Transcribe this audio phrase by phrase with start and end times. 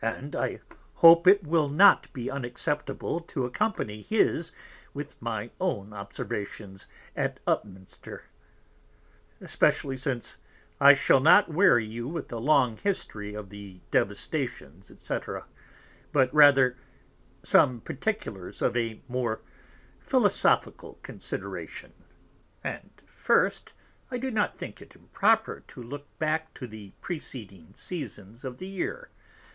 [0.03, 0.59] And I
[0.95, 4.51] hope it will not be unaccepable, to accompany his
[4.95, 8.23] with my own Observations at Upminster;
[9.41, 10.37] especially since
[10.79, 15.19] I shall not weary you with a long History of the Devastations, &c.
[16.11, 16.77] but rather
[17.43, 19.41] some Particulars of a more
[19.99, 21.93] Philosophical Consideration.
[22.63, 23.73] And first,
[24.09, 28.67] I do not think it improper to look back to the preceding Seasons of the
[28.67, 29.11] Year.